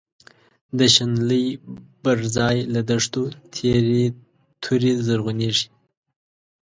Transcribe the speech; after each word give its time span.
د 0.77 0.79
شنلی 0.95 1.45
بر 2.03 2.17
ځای 2.35 2.57
له 2.73 2.81
دښتو، 2.89 3.23
تیری 3.53 4.03
توری 4.63 4.93
زرعونیږی 5.05 5.67